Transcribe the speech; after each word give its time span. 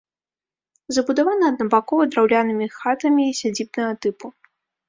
Забудавана 0.97 1.43
аднабакова 1.53 2.09
драўлянымі 2.13 2.71
хатамі 2.79 3.25
сядзібнага 3.41 3.93
тыпу. 4.09 4.25